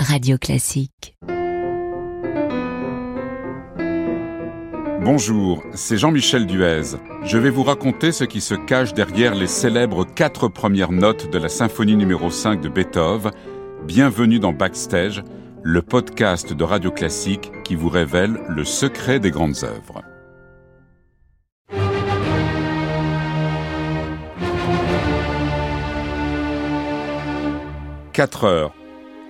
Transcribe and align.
Radio 0.00 0.38
Classique. 0.38 1.16
Bonjour, 5.02 5.62
c'est 5.74 5.98
Jean-Michel 5.98 6.46
Duez. 6.46 6.96
Je 7.24 7.36
vais 7.36 7.50
vous 7.50 7.64
raconter 7.64 8.12
ce 8.12 8.22
qui 8.22 8.40
se 8.40 8.54
cache 8.54 8.94
derrière 8.94 9.34
les 9.34 9.48
célèbres 9.48 10.04
quatre 10.04 10.46
premières 10.46 10.92
notes 10.92 11.30
de 11.30 11.38
la 11.38 11.48
symphonie 11.48 11.96
numéro 11.96 12.30
5 12.30 12.60
de 12.60 12.68
Beethoven. 12.68 13.32
Bienvenue 13.84 14.38
dans 14.38 14.52
Backstage, 14.52 15.24
le 15.64 15.82
podcast 15.82 16.52
de 16.52 16.64
Radio 16.64 16.92
Classique 16.92 17.50
qui 17.64 17.74
vous 17.74 17.88
révèle 17.88 18.40
le 18.48 18.64
secret 18.64 19.18
des 19.18 19.32
grandes 19.32 19.64
œuvres. 19.64 20.04
4 28.12 28.44
heures. 28.44 28.74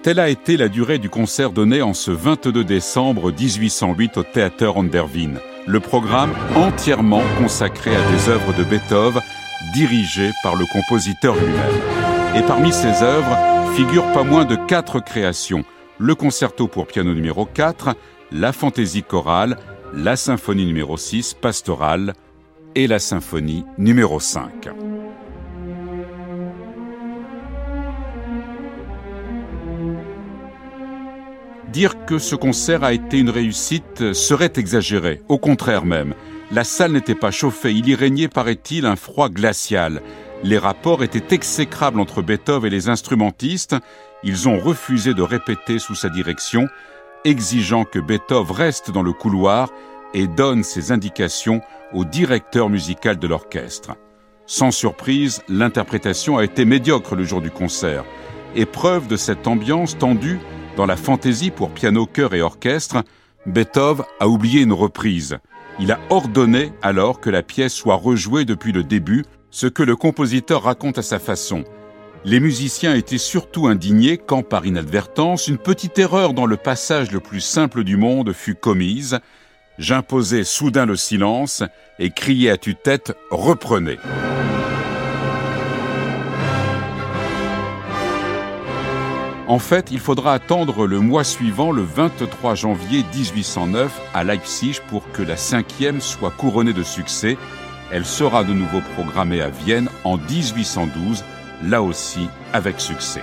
Telle 0.03 0.21
a 0.21 0.29
été 0.29 0.57
la 0.57 0.69
durée 0.69 0.99
du 0.99 1.11
concert 1.11 1.51
donné 1.51 1.83
en 1.83 1.93
ce 1.93 2.13
22 2.13 2.63
décembre 2.63 3.33
1808 3.33 4.17
au 4.17 4.23
Théâtre 4.23 4.77
Anderwien. 4.77 5.35
Le 5.67 5.81
programme 5.81 6.33
entièrement 6.55 7.23
consacré 7.37 7.95
à 7.95 8.11
des 8.13 8.29
œuvres 8.29 8.57
de 8.57 8.63
Beethoven 8.63 9.21
dirigées 9.75 10.31
par 10.45 10.55
le 10.55 10.65
compositeur 10.73 11.35
lui-même. 11.35 12.37
Et 12.37 12.47
parmi 12.47 12.73
ces 12.73 13.03
œuvres 13.03 13.37
figurent 13.75 14.13
pas 14.13 14.23
moins 14.23 14.45
de 14.45 14.55
quatre 14.55 15.01
créations. 15.01 15.65
Le 15.99 16.15
concerto 16.15 16.69
pour 16.69 16.87
piano 16.87 17.13
numéro 17.13 17.45
4, 17.45 17.97
la 18.31 18.53
fantaisie 18.53 19.03
chorale, 19.03 19.59
la 19.93 20.15
symphonie 20.15 20.65
numéro 20.65 20.97
6, 20.97 21.35
pastorale, 21.35 22.15
et 22.77 22.87
la 22.87 23.01
symphonie 23.01 23.65
numéro 23.79 24.21
5. 24.21 24.69
Dire 31.73 32.07
que 32.07 32.19
ce 32.19 32.35
concert 32.35 32.83
a 32.83 32.95
été 32.95 33.19
une 33.19 33.29
réussite 33.29 34.13
serait 34.15 34.53
exagéré, 34.57 35.21
au 35.29 35.39
contraire 35.39 35.85
même. 35.85 36.15
La 36.51 36.65
salle 36.65 36.93
n'était 36.93 37.15
pas 37.15 37.31
chauffée, 37.31 37.73
il 37.75 37.89
y 37.89 37.95
régnait, 37.95 38.29
paraît-il, 38.29 38.87
un 38.87 38.97
froid 38.97 39.29
glacial. 39.29 40.01
Les 40.43 40.57
rapports 40.57 41.03
étaient 41.03 41.35
exécrables 41.35 42.01
entre 42.01 42.23
Beethoven 42.23 42.73
et 42.73 42.75
les 42.75 42.89
instrumentistes. 42.89 43.77
Ils 44.25 44.49
ont 44.49 44.59
refusé 44.59 45.13
de 45.13 45.21
répéter 45.21 45.79
sous 45.79 45.95
sa 45.95 46.09
direction, 46.09 46.67
exigeant 47.27 47.85
que 47.85 47.99
Beethoven 47.99 48.57
reste 48.57 48.91
dans 48.91 49.03
le 49.03 49.13
couloir 49.13 49.71
et 50.15 50.27
donne 50.27 50.65
ses 50.65 50.91
indications 50.91 51.61
au 51.93 52.07
directeur 52.07 52.71
musical 52.71 53.19
de 53.19 53.27
l'orchestre. 53.27 53.91
Sans 54.47 54.71
surprise, 54.71 55.43
l'interprétation 55.49 56.39
a 56.39 56.45
été 56.45 56.65
médiocre 56.65 57.15
le 57.15 57.25
jour 57.25 57.43
du 57.43 57.51
concert. 57.51 58.05
Épreuve 58.55 59.07
de 59.07 59.19
cette 59.19 59.47
ambiance 59.47 59.99
tendue, 59.99 60.41
dans 60.79 60.87
la 60.87 60.97
fantaisie 60.97 61.51
pour 61.51 61.71
piano, 61.71 62.07
chœur 62.07 62.35
et 62.35 62.41
orchestre, 62.41 63.03
Beethoven 63.47 64.05
a 64.21 64.29
oublié 64.29 64.63
une 64.63 64.73
reprise. 64.73 65.39
Il 65.81 65.91
a 65.91 65.99
ordonné 66.09 66.73
alors 66.83 67.19
que 67.21 67.31
la 67.31 67.43
pièce 67.43 67.75
soit 67.75 67.97
rejouée 67.97 68.45
depuis 68.45 68.71
le 68.71 68.85
début, 68.85 69.25
ce 69.51 69.67
que 69.67 69.83
le 69.83 69.97
compositeur 69.97 70.63
raconte 70.63 70.97
à 70.99 71.03
sa 71.03 71.19
façon. 71.19 71.65
Les 72.25 72.39
musiciens 72.39 72.95
étaient 72.95 73.19
surtout 73.19 73.67
indignés 73.67 74.19
quand, 74.19 74.45
par 74.45 74.67
inadvertance, 74.67 75.49
une 75.49 75.59
petite 75.59 75.99
erreur 75.99 76.33
dans 76.33 76.47
le 76.47 76.57
passage 76.57 77.11
le 77.11 77.19
plus 77.19 77.41
simple 77.41 77.83
du 77.83 77.97
monde 77.97 78.33
fut 78.33 78.55
commise. 78.55 79.19
J'imposai 79.79 80.45
soudain 80.45 80.87
le 80.87 80.95
silence 80.95 81.65
et 81.99 82.11
criai 82.11 82.51
à 82.51 82.57
tue-tête 82.57 83.17
Reprenez. 83.33 83.99
En 89.49 89.59
fait, 89.59 89.89
il 89.91 89.99
faudra 89.99 90.35
attendre 90.35 90.87
le 90.87 91.01
mois 91.01 91.25
suivant, 91.25 91.73
le 91.73 91.81
23 91.81 92.55
janvier 92.55 93.03
1809, 93.15 93.99
à 94.13 94.23
Leipzig 94.23 94.81
pour 94.89 95.11
que 95.13 95.23
la 95.23 95.39
cinquième 95.39 96.03
soit 96.03 96.31
couronnée 96.31 96.75
de 96.75 96.83
succès. 96.83 97.39
Elle 97.91 98.05
sera 98.05 98.45
de 98.45 98.53
nouveau 98.53 98.83
programmée 98.95 99.41
à 99.41 99.49
Vienne 99.49 99.89
en 100.05 100.19
1812, 100.19 101.25
là 101.65 101.83
aussi 101.83 102.29
avec 102.53 102.79
succès. 102.79 103.23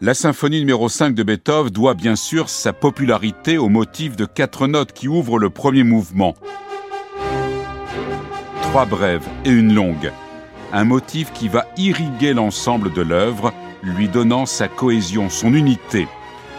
La 0.00 0.14
symphonie 0.14 0.60
numéro 0.60 0.88
5 0.88 1.12
de 1.12 1.24
Beethoven 1.24 1.72
doit 1.72 1.94
bien 1.94 2.14
sûr 2.14 2.48
sa 2.48 2.72
popularité 2.72 3.58
au 3.58 3.68
motif 3.68 4.14
de 4.14 4.24
quatre 4.24 4.68
notes 4.68 4.92
qui 4.92 5.08
ouvrent 5.08 5.40
le 5.40 5.50
premier 5.50 5.82
mouvement. 5.82 6.36
Trois 8.62 8.86
brèves 8.86 9.26
et 9.44 9.50
une 9.50 9.74
longue. 9.74 10.12
Un 10.72 10.84
motif 10.84 11.32
qui 11.32 11.48
va 11.48 11.66
irriguer 11.76 12.34
l'ensemble 12.34 12.92
de 12.92 13.02
l'œuvre 13.02 13.52
lui 13.82 14.08
donnant 14.08 14.46
sa 14.46 14.68
cohésion, 14.68 15.28
son 15.30 15.54
unité. 15.54 16.06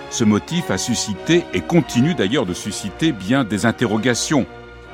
Ce 0.10 0.24
motif 0.24 0.72
a 0.72 0.78
suscité 0.78 1.46
et 1.54 1.62
continue 1.62 2.16
d'ailleurs 2.16 2.46
de 2.46 2.54
susciter 2.54 3.12
bien 3.12 3.44
des 3.44 3.66
interrogations. 3.66 4.46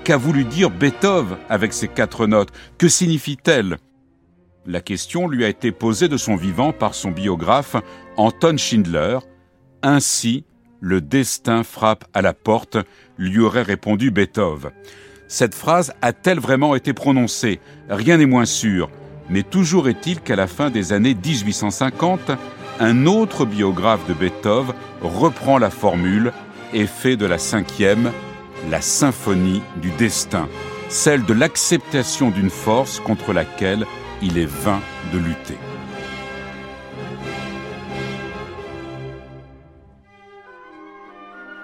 Qu'a 0.04 0.18
voulu 0.18 0.44
dire 0.46 0.70
Beethoven 0.70 1.38
avec 1.50 1.74
ces 1.74 1.88
quatre 1.88 2.28
notes? 2.28 2.52
Que 2.78 2.88
signifie-t-elle? 2.88 3.78
La 4.66 4.82
question 4.82 5.28
lui 5.28 5.44
a 5.44 5.50
été 5.50 5.72
posée 5.72 6.08
de 6.08 6.18
son 6.18 6.36
vivant 6.36 6.74
par 6.74 6.94
son 6.94 7.12
biographe 7.12 7.78
Anton 8.18 8.58
Schindler. 8.58 9.20
Ainsi, 9.82 10.46
le 10.82 11.02
destin 11.02 11.64
frappe 11.64 12.06
à 12.14 12.22
la 12.22 12.34
porte, 12.34 12.78
lui 13.18 13.40
aurait 13.40 13.64
répondu 13.64 14.12
Beethoven. 14.12 14.72
Cette 15.28 15.56
phrase 15.56 15.94
a-t-elle 16.02 16.40
vraiment 16.40 16.76
été 16.76 16.94
prononcée? 16.94 17.60
Rien 17.90 18.18
n'est 18.18 18.26
moins 18.26 18.46
sûr. 18.46 18.90
Mais 19.30 19.44
toujours 19.44 19.90
est-il 19.90 20.22
qu'à 20.22 20.36
la 20.36 20.48
fin 20.48 20.70
des 20.70 20.94
années 20.94 21.16
1850, 21.16 22.32
un 22.80 23.06
autre 23.06 23.46
biographe 23.46 24.08
de 24.08 24.14
Beethoven 24.14 24.74
reprend 25.02 25.58
la 25.58 25.70
formule 25.70 26.32
et 26.74 26.88
fait 26.88 27.18
de 27.18 27.26
la 27.26 27.38
cinquième 27.38 28.12
la 28.70 28.82
symphonie 28.82 29.62
du 29.78 29.92
destin, 29.92 30.48
celle 30.90 31.24
de 31.26 31.34
l'acceptation 31.34 32.32
d'une 32.32 32.50
force 32.50 33.00
contre 33.00 33.34
laquelle 33.34 33.86
il 34.22 34.38
est 34.38 34.50
vain 34.50 34.80
de 35.14 35.20
lutter. 35.20 35.58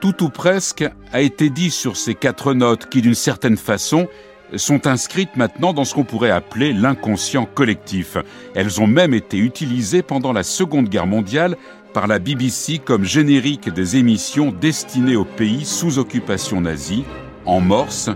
Tout 0.01 0.23
ou 0.23 0.29
presque 0.29 0.83
a 1.13 1.21
été 1.21 1.49
dit 1.49 1.71
sur 1.71 1.95
ces 1.95 2.13
quatre 2.13 2.53
notes 2.53 2.89
qui, 2.89 3.01
d'une 3.01 3.15
certaine 3.15 3.55
façon, 3.55 4.07
sont 4.55 4.87
inscrites 4.87 5.35
maintenant 5.35 5.73
dans 5.73 5.85
ce 5.85 5.93
qu'on 5.93 6.03
pourrait 6.03 6.29
appeler 6.29 6.73
l'inconscient 6.73 7.45
collectif. 7.45 8.17
Elles 8.55 8.81
ont 8.81 8.87
même 8.87 9.13
été 9.13 9.37
utilisées 9.37 10.01
pendant 10.01 10.33
la 10.33 10.43
Seconde 10.43 10.89
Guerre 10.89 11.07
mondiale 11.07 11.57
par 11.93 12.07
la 12.07 12.19
BBC 12.19 12.79
comme 12.79 13.03
générique 13.03 13.69
des 13.69 13.97
émissions 13.97 14.51
destinées 14.51 15.15
aux 15.15 15.25
pays 15.25 15.65
sous 15.65 15.99
occupation 15.99 16.61
nazie, 16.61 17.05
en 17.45 17.59
morse, 17.59 18.09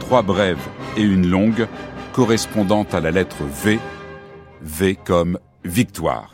trois 0.00 0.22
brèves 0.22 0.68
et 0.96 1.02
une 1.02 1.28
longue, 1.28 1.66
correspondant 2.12 2.86
à 2.92 3.00
la 3.00 3.10
lettre 3.10 3.42
V, 3.64 3.78
V 4.60 4.98
comme 5.02 5.38
victoire. 5.64 6.32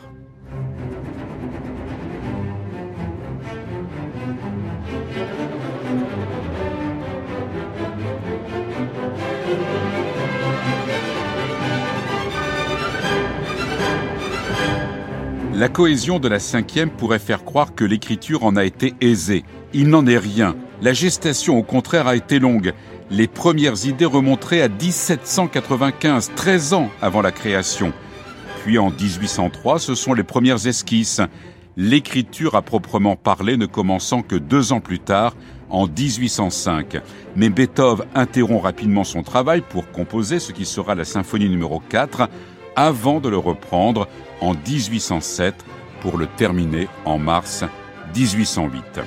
La 15.59 15.67
cohésion 15.67 16.19
de 16.19 16.29
la 16.29 16.39
cinquième 16.39 16.89
pourrait 16.89 17.19
faire 17.19 17.43
croire 17.43 17.75
que 17.75 17.83
l'écriture 17.83 18.45
en 18.45 18.55
a 18.55 18.63
été 18.63 18.93
aisée. 19.01 19.43
Il 19.73 19.89
n'en 19.89 20.07
est 20.07 20.17
rien. 20.17 20.55
La 20.81 20.93
gestation, 20.93 21.57
au 21.57 21.63
contraire, 21.63 22.07
a 22.07 22.15
été 22.15 22.39
longue. 22.39 22.71
Les 23.11 23.27
premières 23.27 23.85
idées 23.85 24.05
remonteraient 24.05 24.61
à 24.61 24.69
1795, 24.69 26.31
13 26.33 26.73
ans 26.75 26.89
avant 27.01 27.21
la 27.21 27.33
création. 27.33 27.91
Puis 28.63 28.77
en 28.77 28.89
1803, 28.89 29.79
ce 29.79 29.95
sont 29.95 30.13
les 30.13 30.23
premières 30.23 30.65
esquisses. 30.65 31.19
L'écriture 31.75 32.55
à 32.55 32.61
proprement 32.61 33.17
parler 33.17 33.57
ne 33.57 33.65
commençant 33.65 34.21
que 34.21 34.37
deux 34.37 34.71
ans 34.71 34.79
plus 34.79 34.99
tard, 34.99 35.35
en 35.69 35.87
1805. 35.87 37.01
Mais 37.35 37.49
Beethoven 37.49 38.07
interrompt 38.15 38.63
rapidement 38.63 39.03
son 39.03 39.23
travail 39.23 39.61
pour 39.69 39.91
composer 39.91 40.39
ce 40.39 40.53
qui 40.53 40.65
sera 40.65 40.95
la 40.95 41.03
symphonie 41.03 41.49
numéro 41.49 41.81
4 41.89 42.29
avant 42.79 43.19
de 43.19 43.27
le 43.27 43.37
reprendre 43.37 44.07
en 44.39 44.53
1807 44.53 45.53
pour 45.99 46.17
le 46.17 46.27
terminer 46.27 46.87
en 47.03 47.19
mars 47.19 47.65
1808. 48.15 49.01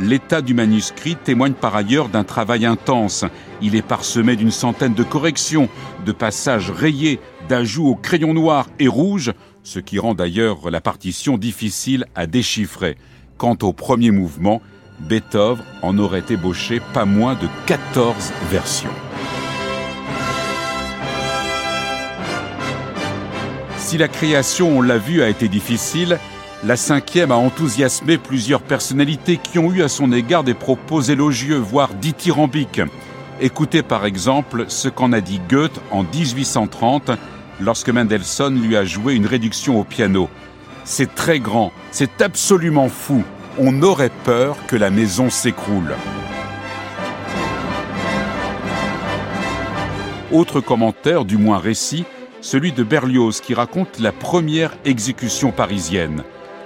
L'état 0.00 0.42
du 0.42 0.54
manuscrit 0.54 1.14
témoigne 1.14 1.52
par 1.52 1.76
ailleurs 1.76 2.08
d'un 2.08 2.24
travail 2.24 2.66
intense. 2.66 3.24
Il 3.62 3.76
est 3.76 3.86
parsemé 3.86 4.34
d'une 4.34 4.50
centaine 4.50 4.94
de 4.94 5.04
corrections, 5.04 5.68
de 6.04 6.10
passages 6.10 6.72
rayés, 6.72 7.20
d'ajouts 7.48 7.86
au 7.86 7.94
crayon 7.94 8.34
noir 8.34 8.66
et 8.80 8.88
rouge, 8.88 9.34
ce 9.62 9.78
qui 9.78 10.00
rend 10.00 10.14
d'ailleurs 10.14 10.68
la 10.68 10.80
partition 10.80 11.38
difficile 11.38 12.06
à 12.16 12.26
déchiffrer. 12.26 12.96
Quant 13.38 13.56
au 13.62 13.72
premier 13.72 14.10
mouvement, 14.10 14.60
Beethoven 14.98 15.64
en 15.82 15.96
aurait 15.96 16.24
ébauché 16.28 16.80
pas 16.92 17.04
moins 17.04 17.34
de 17.34 17.46
14 17.66 18.32
versions. 18.50 19.09
Si 23.90 23.98
la 23.98 24.06
création, 24.06 24.78
on 24.78 24.82
l'a 24.82 24.98
vu, 24.98 25.20
a 25.20 25.28
été 25.28 25.48
difficile, 25.48 26.20
La 26.62 26.76
cinquième 26.76 27.32
a 27.32 27.34
enthousiasmé 27.34 28.18
plusieurs 28.18 28.62
personnalités 28.62 29.36
qui 29.36 29.58
ont 29.58 29.72
eu 29.72 29.82
à 29.82 29.88
son 29.88 30.12
égard 30.12 30.44
des 30.44 30.54
propos 30.54 31.00
élogieux, 31.00 31.56
voire 31.56 31.92
dithyrambiques. 31.94 32.82
Écoutez 33.40 33.82
par 33.82 34.06
exemple 34.06 34.66
ce 34.68 34.88
qu'en 34.88 35.12
a 35.12 35.20
dit 35.20 35.40
Goethe 35.50 35.80
en 35.90 36.04
1830 36.04 37.10
lorsque 37.60 37.88
Mendelssohn 37.88 38.62
lui 38.62 38.76
a 38.76 38.84
joué 38.84 39.14
une 39.14 39.26
réduction 39.26 39.80
au 39.80 39.82
piano. 39.82 40.30
C'est 40.84 41.12
très 41.16 41.40
grand, 41.40 41.72
c'est 41.90 42.22
absolument 42.22 42.88
fou. 42.88 43.24
On 43.58 43.82
aurait 43.82 44.12
peur 44.22 44.56
que 44.68 44.76
la 44.76 44.90
maison 44.90 45.30
s'écroule. 45.30 45.96
Autre 50.30 50.60
commentaire, 50.60 51.24
du 51.24 51.38
moins 51.38 51.58
récit, 51.58 52.04
celui 52.40 52.72
de 52.72 52.82
Berlioz 52.82 53.40
qui 53.40 53.54
raconte 53.54 53.98
la 53.98 54.12
première 54.12 54.72
exécution 54.84 55.52
parisienne. 55.52 56.22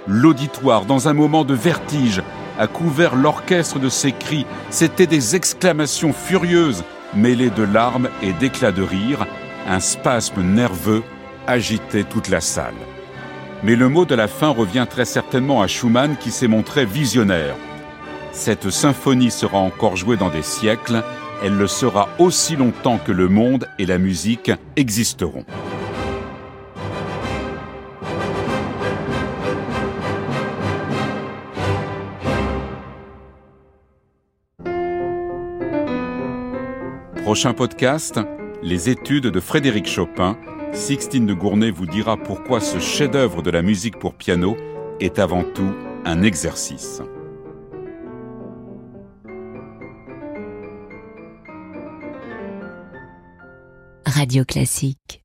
L'auditoire, 0.07 0.85
dans 0.85 1.07
un 1.07 1.13
moment 1.13 1.43
de 1.43 1.53
vertige, 1.53 2.21
a 2.59 2.67
couvert 2.67 3.15
l'orchestre 3.15 3.79
de 3.79 3.89
ses 3.89 4.11
cris. 4.11 4.45
C'étaient 4.69 5.07
des 5.07 5.35
exclamations 5.35 6.13
furieuses, 6.13 6.83
mêlées 7.13 7.49
de 7.49 7.63
larmes 7.63 8.09
et 8.21 8.33
d'éclats 8.33 8.71
de 8.71 8.83
rire. 8.83 9.25
Un 9.67 9.79
spasme 9.79 10.41
nerveux 10.41 11.03
agitait 11.47 12.03
toute 12.03 12.29
la 12.29 12.41
salle. 12.41 12.73
Mais 13.63 13.75
le 13.75 13.89
mot 13.89 14.05
de 14.05 14.15
la 14.15 14.27
fin 14.27 14.49
revient 14.49 14.85
très 14.89 15.05
certainement 15.05 15.61
à 15.61 15.67
Schumann 15.67 16.17
qui 16.17 16.31
s'est 16.31 16.47
montré 16.47 16.85
visionnaire. 16.85 17.55
Cette 18.31 18.69
symphonie 18.69 19.31
sera 19.31 19.57
encore 19.57 19.95
jouée 19.95 20.17
dans 20.17 20.29
des 20.29 20.43
siècles, 20.43 21.03
elle 21.43 21.57
le 21.57 21.67
sera 21.67 22.09
aussi 22.19 22.55
longtemps 22.55 22.97
que 22.97 23.11
le 23.11 23.27
monde 23.27 23.67
et 23.79 23.85
la 23.85 23.97
musique 23.97 24.51
existeront. 24.75 25.45
Prochain 37.23 37.53
podcast, 37.53 38.19
les 38.61 38.89
études 38.89 39.27
de 39.27 39.39
Frédéric 39.39 39.87
Chopin. 39.87 40.37
Sixtine 40.73 41.25
de 41.25 41.33
Gournay 41.33 41.71
vous 41.71 41.85
dira 41.85 42.17
pourquoi 42.17 42.59
ce 42.59 42.79
chef-d'œuvre 42.79 43.41
de 43.41 43.49
la 43.49 43.61
musique 43.61 43.97
pour 43.97 44.13
piano 44.13 44.55
est 44.99 45.19
avant 45.19 45.43
tout 45.43 45.73
un 46.05 46.21
exercice. 46.21 47.01
Radio 54.15 54.45
Classique 54.45 55.24